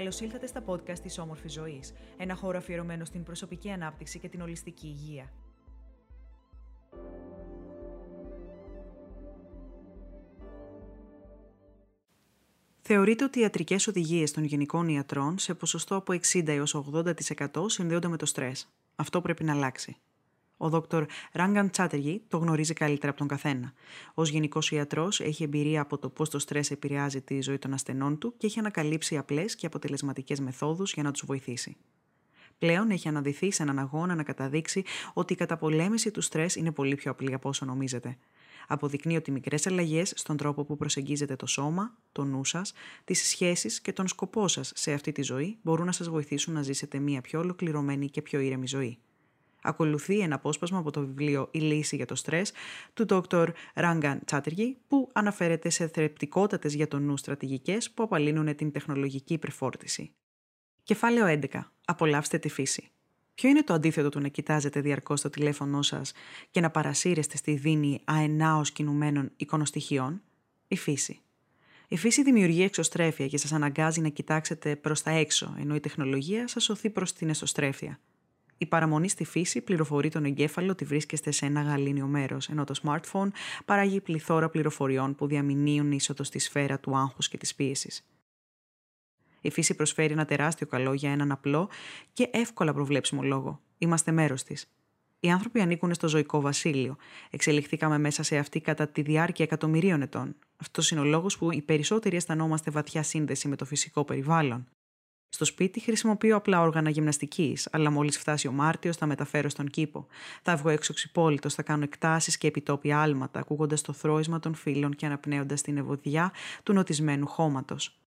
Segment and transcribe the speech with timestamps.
[0.00, 4.40] Καλώς ήλθατε στα podcast της Όμορφη Ζωής, ένα χώρο αφιερωμένο στην προσωπική ανάπτυξη και την
[4.40, 5.32] ολιστική υγεία.
[12.80, 18.08] Θεωρείται ότι οι ιατρικές οδηγίες των γενικών ιατρών σε ποσοστό από 60 έως 80% συνδέονται
[18.08, 18.68] με το στρες.
[18.96, 19.96] Αυτό πρέπει να αλλάξει.
[20.62, 20.76] Ο Δ.
[21.32, 23.72] Ράγκαν Τσάτεργι το γνωρίζει καλύτερα από τον καθένα.
[24.14, 28.18] Ω γενικός ιατρός, έχει εμπειρία από το πώς το στρες επηρεάζει τη ζωή των ασθενών
[28.18, 31.76] του και έχει ανακαλύψει απλές και αποτελεσματικές μεθόδους για να τους βοηθήσει.
[32.58, 34.82] Πλέον έχει αναδυθεί σε έναν αγώνα να καταδείξει
[35.12, 38.16] ότι η καταπολέμηση του στρες είναι πολύ πιο απλή από όσο νομίζετε.
[38.68, 42.72] Αποδεικνύει ότι μικρές αλλαγές στον τρόπο που προσεγγίζετε το σώμα, το νου σας,
[43.04, 46.62] τις σχέσεις και τον σκοπό σας σε αυτή τη ζωή μπορούν να σας βοηθήσουν να
[46.62, 48.98] ζήσετε μια πιο ολοκληρωμένη και πιο ήρεμη ζωή.
[49.62, 52.52] Ακολουθεί ένα απόσπασμα από το βιβλίο «Η λύση για το στρες»
[52.94, 53.48] του Dr.
[53.74, 60.12] Rangan Chatterjee που αναφέρεται σε θρεπτικότατες για το νου στρατηγικές που απαλύνουν την τεχνολογική υπερφόρτιση.
[60.82, 61.60] Κεφάλαιο 11.
[61.84, 62.90] Απολαύστε τη φύση.
[63.34, 66.12] Ποιο είναι το αντίθετο του να κοιτάζετε διαρκώς το τηλέφωνό σας
[66.50, 70.22] και να παρασύρεστε στη δίνη αενάως κινουμένων εικονοστοιχειών,
[70.68, 71.20] η φύση.
[71.88, 76.48] Η φύση δημιουργεί εξωστρέφεια και σας αναγκάζει να κοιτάξετε προς τα έξω, ενώ η τεχνολογία
[76.48, 78.00] σας σωθεί προς την εσωστρέφεια.
[78.62, 82.74] Η παραμονή στη φύση πληροφορεί τον εγκέφαλο ότι βρίσκεστε σε ένα γαλήνιο μέρος, ενώ το
[82.82, 83.28] smartphone
[83.64, 88.06] παράγει πληθώρα πληροφοριών που διαμηνύουν είσοδο στη σφαίρα του άγχους και της πίεσης.
[89.40, 91.68] Η φύση προσφέρει ένα τεράστιο καλό για έναν απλό
[92.12, 93.60] και εύκολα προβλέψιμο λόγο.
[93.78, 94.70] Είμαστε μέρος της.
[95.20, 96.96] Οι άνθρωποι ανήκουν στο ζωικό βασίλειο.
[97.30, 100.36] Εξελιχθήκαμε μέσα σε αυτή κατά τη διάρκεια εκατομμυρίων ετών.
[100.56, 104.68] Αυτός είναι ο λόγος που οι περισσότεροι αισθανόμαστε βαθιά σύνδεση με το φυσικό περιβάλλον.
[105.32, 110.06] Στο σπίτι χρησιμοποιώ απλά όργανα γυμναστικής, αλλά μόλις φτάσει ο Μάρτιος θα μεταφέρω στον κήπο.
[110.42, 114.94] Θα βγω έξω ξυπόλυτος, θα κάνω εκτάσεις και επιτόπια άλματα, ακούγοντας το θρόισμα των φίλων
[114.94, 118.00] και αναπνέοντας την ευωδιά του νοτισμένου χώματος.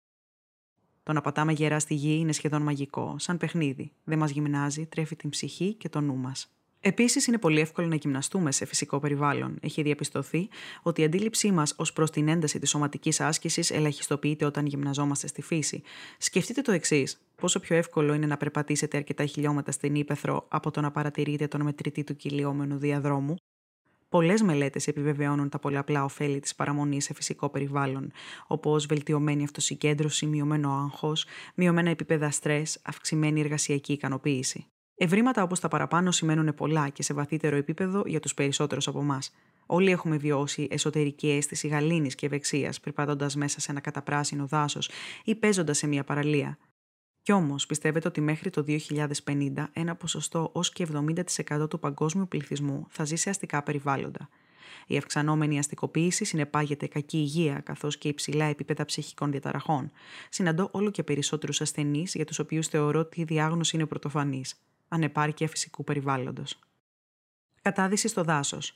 [1.02, 3.92] Το να πατάμε γερά στη γη είναι σχεδόν μαγικό, σαν παιχνίδι.
[4.04, 6.48] Δεν μας γυμνάζει, τρέφει την ψυχή και το νου μας.
[6.84, 9.58] Επίσης, είναι πολύ εύκολο να γυμναστούμε σε φυσικό περιβάλλον.
[9.60, 10.48] Έχει διαπιστωθεί
[10.82, 15.42] ότι η αντίληψή μας ως προς την ένταση της σωματικής άσκησης ελαχιστοποιείται όταν γυμναζόμαστε στη
[15.42, 15.82] φύση.
[16.18, 17.20] Σκεφτείτε το εξής.
[17.36, 21.60] Πόσο πιο εύκολο είναι να περπατήσετε αρκετά χιλιόμετρα στην ύπεθρο από το να παρατηρείτε τον
[21.60, 23.34] μετρητή του κυλιόμενου διαδρόμου;
[24.08, 28.12] Πολλές μελέτες επιβεβαιώνουν τα πολλαπλά ωφέλη της παραμονής σε φυσικό περιβάλλον,
[28.46, 34.66] όπως βελτιωμένη αυτοσυγκέντρωση, μειωμένο άγχος, μειωμένα επίπεδα στρες, αυξημένη εργασιακή ικανοποίηση.
[34.94, 39.34] Ευρήματα όπως τα παραπάνω σημαίνουν πολλά και σε βαθύτερο επίπεδο για τους περισσότερους από εμάς.
[39.66, 44.90] Όλοι έχουμε βιώσει εσωτερική αίσθηση γαλήνης και ευεξίας, περπατώντας μέσα σε ένα καταπράσινο δάσος
[45.24, 46.58] ή παίζοντας σε μια παραλία.
[47.22, 52.86] Κι όμως, πιστεύετε ότι μέχρι το 2050 ένα ποσοστό ως και 70% του παγκόσμιου πληθυσμού
[52.90, 54.28] θα ζει σε αστικά περιβάλλοντα.
[54.86, 59.90] Η αυξανόμενη αστικοποίηση συνεπάγεται κακή υγεία καθώς και υψηλά επίπεδα ψυχικών διαταραχών.
[60.28, 64.56] Συναντώ όλο και περισσότερους ασθενείς για τους οποίους θεωρώ ότι η διάγνωση είναι πρωτοφανής
[64.92, 66.58] ανεπάρκεια φυσικού περιβάλλοντος.
[67.62, 68.72] Κατάδυση στο δάσος.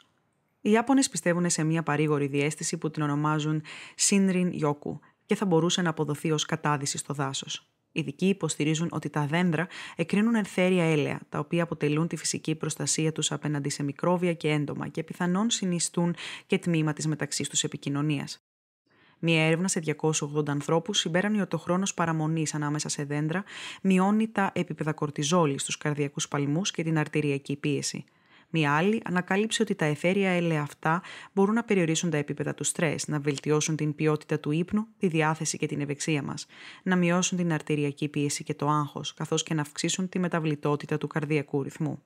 [0.60, 3.62] Οι Ιάπωνες πιστεύουν σε μια παρήγορη διέστηση που την ονομάζουν
[3.99, 7.71] Shinrin Yoku και θα μπορούσε να αποδοθεί ως κατάδυση στο δάσος.
[7.93, 9.66] Οι ειδικοί υποστηρίζουν ότι τα δέντρα
[9.97, 14.88] εκρίνουν ενθέρια έλαια, τα οποία αποτελούν τη φυσική προστασία τους απέναντι σε μικρόβια και έντομα
[14.88, 16.15] και πιθανόν συνιστούν
[16.47, 18.47] και τμήμα της μεταξύ τους επικοινωνίας.
[19.19, 23.44] Μία έρευνα σε 280 ανθρώπους συμπέρανε ότι ο χρόνος παραμονής ανάμεσα σε δέντρα
[23.82, 28.04] μειώνει τα επίπεδα κορτιζόλης στους καρδιακούς παλμούς και την αρτηριακή πίεση.
[28.50, 33.09] Μία άλλη ανακάλυψε ότι τα εθέρια έλαια αυτά μπορούν να περιορίσουν τα επίπεδα του στρες,
[33.09, 36.47] να βελτιώσουν την ποιότητα του ύπνου, τη διάθεση και την ευεξία μας,
[36.83, 41.06] να μειώσουν την αρτηριακή πίεση και το άγχος, καθώς και να αυξήσουν τη μεταβλητότητα του
[41.06, 42.03] καρδιακού ρυθμού.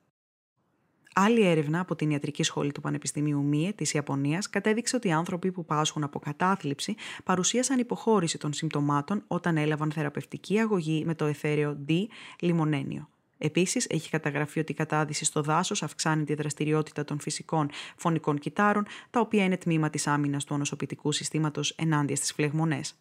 [1.15, 5.51] Άλλη έρευνα από την Ιατρική Σχολή του Πανεπιστημίου Μίε της Ιαπωνίας κατέδειξε ότι οι άνθρωποι
[5.51, 11.77] που πάσχουν από κατάθλιψη παρουσίασαν υποχώρηση των συμπτωμάτων όταν έλαβαν θεραπευτική αγωγή με το εθέριο
[11.87, 11.93] D
[12.39, 13.09] λιμονένιο.
[13.37, 18.85] Επίσης, έχει καταγραφεί ότι η κατάδυση στο δάσος αυξάνει τη δραστηριότητα των φυσικών φωνικών κυτάρων,
[19.09, 22.95] τα οποία είναι τμήμα της άμυνας του ονοσοποιητικού συστήματος ενάντια στις φλεγμονές.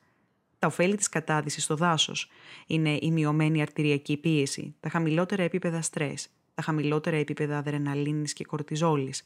[0.58, 2.30] Τα ωφέλη της κατάδυσης στο δάσος
[2.66, 9.22] είναι η μειωμένη αρτηριακή πίεση, τα χαμηλότερα επίπεδα στρες, τα χαμηλότερα επίπεδα αδρεναλίνης και κορτιζόλης,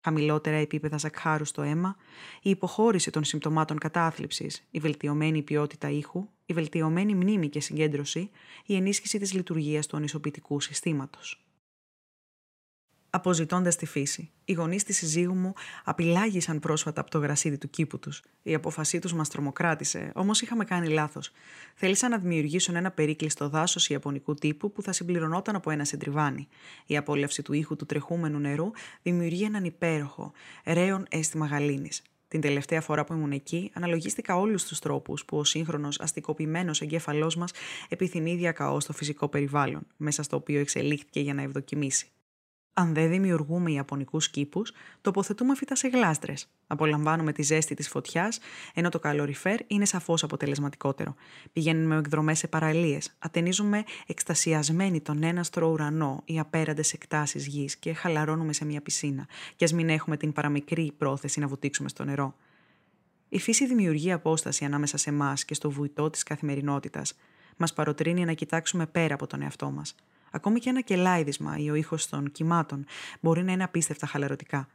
[0.00, 1.96] χαμηλότερα επίπεδα ζακχάρου στο αίμα,
[2.42, 8.30] η υποχώρηση των συμπτωμάτων κατάθλιψης, η βελτιωμένη ποιότητα ήχου, η βελτιωμένη μνήμη και συγκέντρωση,
[8.66, 11.47] η ενίσχυση της λειτουργίας του ανισοποιητικού συστήματος
[13.10, 14.30] αποζητώντας τη φύση.
[14.44, 15.52] Οι γονείς της συζύγου μου
[15.84, 18.22] απειλάγησαν πρόσφατα από το γρασίδι του κήπου τους.
[18.42, 21.30] Η απόφασή τους μας τρομοκράτησε, όμως είχαμε κάνει λάθος.
[21.74, 26.48] Θέλησαν να δημιουργήσουν ένα περίκλειστο δάσος ιαπωνικού τύπου που θα συμπληρωνόταν από ένα σεντριβάνι.
[26.86, 28.70] Η απόλαυση του ήχου του τρεχούμενου νερού
[29.02, 30.32] δημιουργεί έναν υπέροχο,
[30.64, 32.02] ρέον αίσθημα γαλήνης.
[32.28, 37.36] Την τελευταία φορά που ήμουν εκεί, αναλογίστηκα όλους τους τρόπους που ο σύγχρονος αστικοποιημένος εγκέφαλός
[37.36, 37.50] μας
[37.88, 42.10] επιθυμεί διακαώς στο φυσικό περιβάλλον, μέσα στο οποίο εξελίχθηκε για να ευδοκιμήσει.
[42.78, 46.48] Αν δεν δημιουργούμε ιαπωνικούς κήπους, τοποθετούμε φύτα σε γλάστρες.
[46.66, 48.38] Απολαμβάνουμε τη ζέστη της φωτιάς,
[48.74, 51.14] ενώ το καλοριφέρ είναι σαφώς αποτελεσματικότερο.
[51.52, 58.52] Πηγαίνουμε εκδρομές σε παραλίες, ατενίζουμε εκστασιασμένοι τον έναστρο ουρανό ή απέραντες εκτάσεις γης και χαλαρώνουμε
[58.52, 59.26] σε μια πισίνα,
[59.56, 62.34] κι ας μην έχουμε την παραμικρή πρόθεση να βουτήξουμε στο νερό.
[63.28, 67.18] Η φύση δημιουργεί απόσταση ανάμεσα σε εμάς και στο βουητό της καθημερινότητας.
[67.56, 69.94] Μας παροτρύνει να κοιτάξουμε πέρα από τον εαυτό μας.
[70.30, 72.84] Ακόμη και ένα κελάιδισμα ή ο ήχος των κυμάτων
[73.20, 74.68] μπορεί να είναι απίστευτα χαλαρωτικά.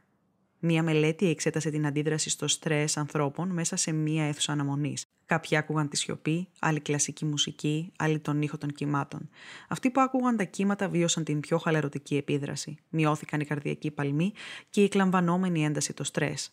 [0.66, 5.04] Μία μελέτη εξέτασε την αντίδραση στο στρες ανθρώπων μέσα σε μία αίθουσα αναμονής.
[5.26, 9.28] Κάποιοι άκουγαν τη σιωπή, άλλοι κλασική μουσική, άλλοι τον ήχο των κυμάτων.
[9.68, 12.76] Αυτοί που άκουγαν τα κύματα βίωσαν την πιο χαλαρωτική επίδραση.
[12.88, 14.32] Μειώθηκαν οι καρδιακοί παλμοί
[14.70, 16.50] και η εκλαμβανόμενη ένταση το στρες.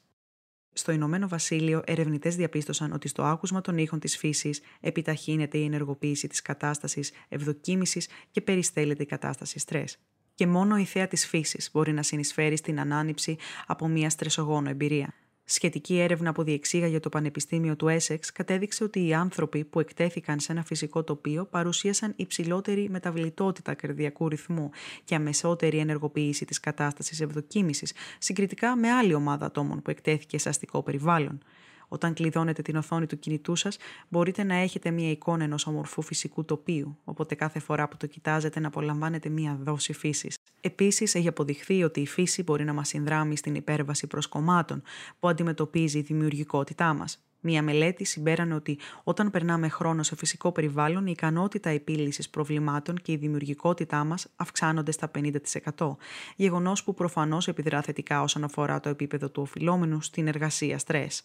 [0.73, 6.27] Στο Ηνωμένο Βασίλειο, ερευνητές διαπίστωσαν ότι στο άκουσμα των ήχων της φύσης επιταχύνεται η ενεργοποίηση
[6.27, 9.97] της κατάστασης ευδοκίμησης και περιστέλλεται η κατάσταση στρες.
[10.35, 13.37] Και μόνο η θέα της φύσης μπορεί να συνεισφέρει στην ανάνυψη
[13.67, 15.13] από μια στρεσογόνο εμπειρία.
[15.53, 20.51] Σχετική έρευνα που διεξήγαγε το Πανεπιστήμιο του Έσεξ κατέδειξε ότι οι άνθρωποι που εκτέθηκαν σε
[20.51, 24.69] ένα φυσικό τοπίο παρουσίασαν υψηλότερη μεταβλητότητα καρδιακού ρυθμού
[25.03, 30.83] και αμεσότερη ενεργοποίηση της κατάστασης ευδοκίμησης, συγκριτικά με άλλη ομάδα ατόμων που εκτέθηκε σε αστικό
[30.83, 31.41] περιβάλλον.
[31.93, 33.77] Όταν κλειδώνετε την οθόνη του κινητού σας,
[34.09, 38.59] μπορείτε να έχετε μια εικόνα ενός ομορφού φυσικού τοπίου, οπότε κάθε φορά που το κοιτάζετε
[38.59, 40.35] να απολαμβάνετε μια δόση φύσης.
[40.61, 44.81] Επίσης, έχει αποδειχθεί ότι η φύση μπορεί να μας συνδράμει στην υπέρβαση προσκομμάτων
[45.19, 47.23] που αντιμετωπίζει η δημιουργικότητά μας.
[47.39, 53.11] Μία μελέτη συμπέρανε ότι όταν περνάμε χρόνο σε φυσικό περιβάλλον, η ικανότητα επίλυσης προβλημάτων και
[53.11, 55.11] η δημιουργικότητά μας αυξάνονται στα
[55.77, 55.97] 50%.
[56.35, 61.23] Γεγονός που προφανώς επιδρά θετικά όσον αφορά το επίπεδο του οφειλόμενου στην εργασία στρες.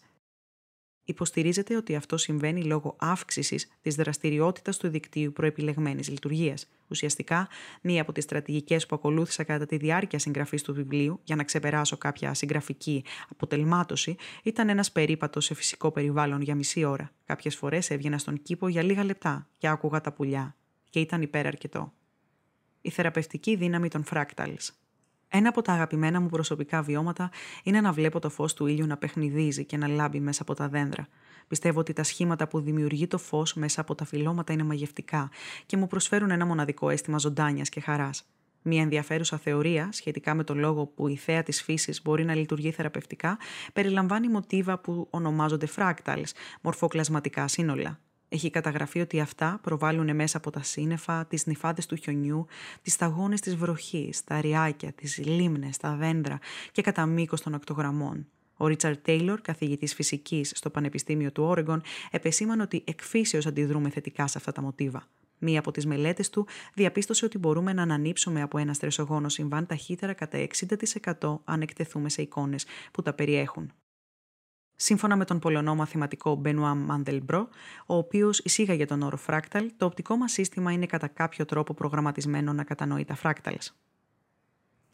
[1.09, 6.67] Υποστηρίζεται ότι αυτό συμβαίνει λόγω αύξησης της δραστηριότητας του δικτύου προεπιλεγμένης λειτουργίας.
[6.87, 7.47] Ουσιαστικά,
[7.81, 11.97] μία από τις στρατηγικές που ακολούθησα κατά τη διάρκεια συγγραφής του βιβλίου για να ξεπεράσω
[11.97, 17.11] κάποια συγγραφική αποτελμάτωση ήταν ένας περίπατος σε φυσικό περιβάλλον για μισή ώρα.
[17.25, 20.55] Κάποιες φορές έβγαινα στον κήπο για λίγα λεπτά και άκουγα τα πουλιά.
[20.89, 21.93] Και ήταν υπεραρκετό.
[22.81, 24.69] Η θεραπευτική δύναμη των fractals.
[25.29, 27.29] Ένα από τα αγαπημένα μου προσωπικά βιώματα
[27.63, 30.67] είναι να βλέπω το φως του ήλιου να παιχνιδίζει και να λάμπει μέσα από τα
[30.67, 31.07] δέντρα.
[31.47, 35.29] Πιστεύω ότι τα σχήματα που δημιουργεί το φως μέσα από τα φυλώματα είναι μαγευτικά
[35.65, 38.25] και μου προσφέρουν ένα μοναδικό αίσθημα ζωντάνιας και χαράς.
[38.61, 42.71] Μία ενδιαφέρουσα θεωρία σχετικά με το λόγο που η θέα της φύσης μπορεί να λειτουργεί
[42.71, 43.37] θεραπευτικά
[43.73, 46.29] περιλαμβάνει μοτίβα που ονομάζονται fractals,
[46.61, 47.99] μορφοκλασματικά σύνολα.
[48.29, 52.45] Έχει καταγραφεί ότι αυτά προβάλλουν μέσα από τα σύννεφα, τις νυφάδες του χιονιού,
[52.81, 56.39] τις σταγόνες της βροχής, τα ριάκια, τις λίμνες, τα δέντρα
[56.71, 58.27] και κατά μήκος των ακτογραμμών.
[58.57, 61.81] Ο Ρίτσαρντ Τέιλορ, καθηγητής φυσικής στο Πανεπιστήμιο του Όρεγκον,
[62.11, 65.07] επεσήμανε ότι εκφύσεως αντιδρούμε θετικά σε αυτά τα μοτίβα.
[65.39, 70.13] Μία από τις μελέτες του διαπίστωσε ότι μπορούμε να ανανύψουμε από ένα στρεσογόνο συμβάν ταχύτερα
[70.13, 70.47] κατά
[71.17, 73.71] 60% αν εκτεθούμε σε εικόνες που τα περιέχουν.
[74.79, 77.47] Σύμφωνα με τον Πολωνό μαθηματικό Μπενουά Μαντελμπρό,
[77.85, 82.53] ο οποίος εισήγαγε τον όρο φράκταλ, το οπτικό μας σύστημα είναι κατά κάποιο τρόπο προγραμματισμένο
[82.53, 83.73] να κατανοεί τα φράκταλς.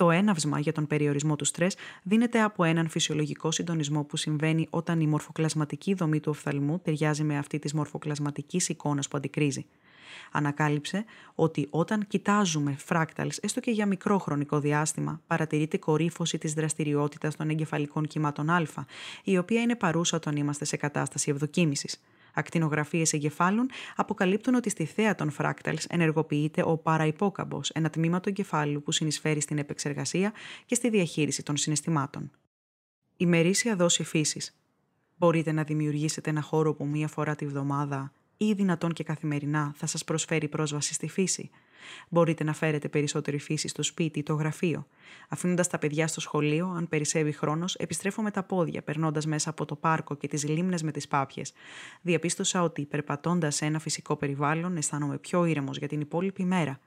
[0.03, 5.00] Το έναυσμα για τον περιορισμό του στρες δίνεται από έναν φυσιολογικό συντονισμό που συμβαίνει όταν
[5.00, 9.65] η μορφοκλασματική δομή του οφθαλμού ταιριάζει με αυτή της μορφοκλασματικής εικόνας που αντικρίζει
[10.31, 11.05] ανακάλυψε
[11.36, 17.50] ότι όταν κοιτάζουμε φράκταλς έστω και για μικρό χρονικό διάστημα, παρατηρείται κορύφωση της δραστηριότητας των
[17.50, 18.65] εγκεφαλικών κύματων α,
[19.24, 22.01] η οποία είναι παρούσα όταν είμαστε σε κατάσταση ευδοκίμησης.
[22.34, 28.84] Ακτινογραφίες εγκεφάλων αποκαλύπτουν ότι στη θέα των φράκταλς ενεργοποιείται ο παραϊπόκαμπος, ένα τμήμα του εγκεφάλου
[28.84, 30.34] που συνεισφέρει στην επεξεργασία
[30.66, 32.32] και στη διαχείριση των συναισθημάτων.
[33.18, 34.56] Ημερήσια δόση φύσης.
[35.18, 39.86] Μπορείτε να δημιουργήσετε ένα χώρο που μία φορά τη βδομάδα ή δυνατόν και καθημερινά θα
[39.86, 41.50] σας προσφέρει πρόσβαση στη φύση.
[42.10, 44.88] Μπορείτε να φέρετε περισσότερη φύση στο σπίτι ή το γραφείο.
[45.30, 49.66] Αφήνοντας τα παιδιά στο σχολείο, αν περισσεύει χρόνος, επιστρέφω με τα πόδια, περνώντας μέσα από
[49.66, 51.54] το πάρκο και τις λίμνες με τις πάπιες.
[52.02, 56.80] Διαπίστωσα ότι, περπατώντας σε ένα φυσικό περιβάλλον, αισθάνομαι πιο ήρεμος για την υπόλοιπη μέρα.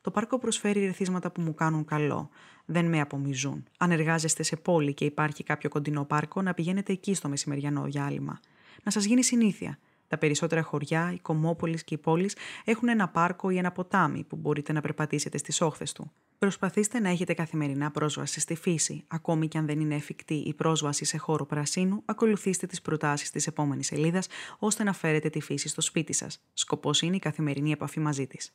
[0.00, 2.30] Το πάρκο προσφέρει ρεθίσματα που μου κάνουν καλό.
[2.64, 3.64] Δεν με απομυζούν.
[3.78, 8.40] Αν εργάζεστε σε πόλη και υπάρχει κάποιο κοντινό πάρκο, να πηγαίνετε εκεί στο μεσημεριανό διάλειμμα.
[8.82, 9.78] Να σας γίνει συνήθεια.
[10.12, 14.36] Τα περισσότερα χωριά, οι κομμόπολει και οι πόλεις έχουν ένα πάρκο ή ένα ποτάμι που
[14.36, 16.12] μπορείτε να περπατήσετε στις όχθες του.
[16.38, 19.04] Προσπαθήστε να έχετε καθημερινά πρόσβαση στη φύση.
[19.08, 23.46] Ακόμη και αν δεν είναι εφικτή η πρόσβαση σε χώρο πρασίνου, ακολουθήστε τις προτάσεις της
[23.46, 24.26] επόμενης σελίδας
[24.58, 26.42] ώστε να φέρετε τη φύση στο σπίτι σας.
[26.52, 28.54] Σκοπός είναι η καθημερινή επαφή μαζί της.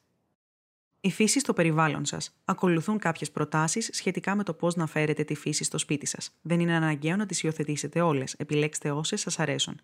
[1.02, 2.36] Η φύση στο περιβάλλον σας.
[2.46, 6.38] Ακολουθούν κάποιες προτάσεις σχετικά με το πώς να φέρετε τη φύση στο σπίτι σας.
[6.42, 8.34] Δεν είναι αναγκαίο να τις υιοθετήσετε όλες.
[8.34, 9.80] Επιλέξτε όσες σας αρέσουν.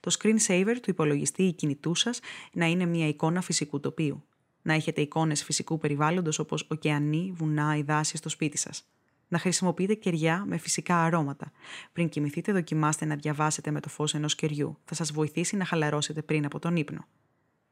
[0.00, 2.20] Το screensaver του υπολογιστή ή κινητού σας
[2.52, 4.24] να είναι μια εικόνα φυσικού τοπίου.
[4.62, 8.84] Να έχετε εικόνες φυσικού περιβάλλοντος όπως ωκεανοί, βουνά ή δάση στο σπίτι σας.
[9.28, 11.52] Να χρησιμοποιείτε κεριά με φυσικά αρώματα.
[11.92, 14.78] Πριν κοιμηθείτε, δοκιμάστε να διαβάσετε με το φως ενός κεριού.
[14.84, 17.06] Θα σας βοηθήσει να χαλαρώσετε πριν από τον ύπνο.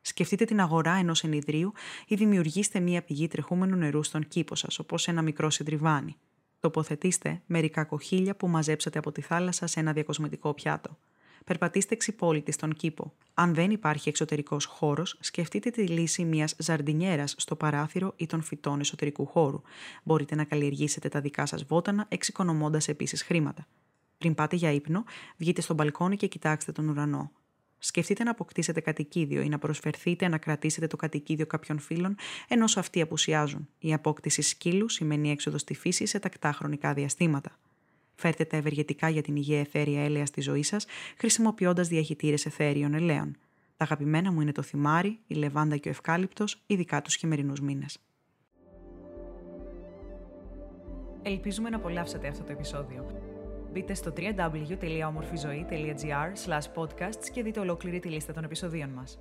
[0.07, 1.73] Σκεφτείτε την αγορά ενός ενιδρίου
[2.07, 6.17] ή δημιουργήστε μία πηγή τρεχούμενου νερού στον κήπο σας, όπως ένα μικρό συντριβάνι.
[6.61, 10.99] Τοποθετήστε μερικά κοχύλια που μαζέψατε από τη θάλασσα σε ένα διακοσμητικό πιάτο.
[11.45, 13.13] Περπατήστε ξυπόλυτη στον κήπο.
[13.35, 18.81] Αν δεν υπάρχει εξωτερικός χώρος, σκεφτείτε τη λύση μιας ζαρντινιέρας στο παράθυρο ή των φυτών
[18.81, 19.63] εσωτερικού χώρου.
[20.03, 23.67] Μπορείτε να καλλιεργήσετε τα δικά σας βότανα, εξοικονομώντας επίσης χρήματα.
[24.19, 25.05] Πριν πάτε για ύπνο,
[25.37, 27.31] βγείτε στο μπαλκόνι και κοιτάξτε τον ουρανό.
[27.79, 32.17] Σκεφτείτε να αποκτήσετε κατοικίδιο ή να προσφερθείτε να κρατήσετε το κατοικίδιο κάποιων φίλων
[32.49, 33.69] ενώ αυτοί απουσιάζουν.
[33.79, 37.59] Η απόκτηση σκύλου σημαίνει έξοδο στη φύση σε τακτά χρονικά διαστήματα.
[38.15, 40.87] Φέρτε τα ευεργετικά για την υγεία εθέρια έλαια στη ζωή σας,
[41.19, 43.37] χρησιμοποιώντας διαχειτήρε εθέριων ελαίων.
[43.77, 47.99] Τα αγαπημένα μου είναι το θυμάρι, η λεβάντα και ο ευκάλυπτος, ειδικά τους χειμερινούς μήνες.
[51.23, 53.26] Ελπίζουμε να απολαύσατε αυτό το επεισόδιο.
[53.77, 56.33] Μπείτε στο www.omorfizoe.gr
[56.75, 59.19] podcasts και δείτε ολόκληρη τη λίστα των επεισοδίων μας.